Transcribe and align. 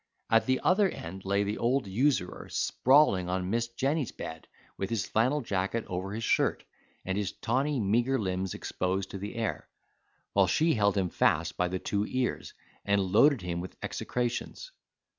At 0.31 0.47
the 0.47 0.59
other 0.63 0.89
end 0.89 1.25
lay 1.25 1.43
the 1.43 1.59
old 1.59 1.85
usurer, 1.85 2.49
sprawling 2.49 3.29
on 3.29 3.51
Miss 3.51 3.67
Jenny's 3.67 4.11
bed, 4.11 4.47
with 4.75 4.89
his 4.89 5.05
flannel 5.05 5.41
jacket 5.41 5.85
over 5.87 6.11
his 6.13 6.23
shirt, 6.23 6.63
and 7.05 7.15
his 7.19 7.33
tawny 7.33 7.79
meagre 7.79 8.17
limbs 8.17 8.55
exposed 8.55 9.11
to 9.11 9.19
the 9.19 9.35
air; 9.35 9.69
while 10.33 10.47
she 10.47 10.73
held 10.73 10.97
him 10.97 11.09
fast 11.11 11.55
by 11.55 11.67
the 11.67 11.77
two 11.77 12.07
ears, 12.07 12.55
and 12.83 12.99
loaded 13.11 13.43
him 13.43 13.61
with 13.61 13.77
execrations. 13.83 14.71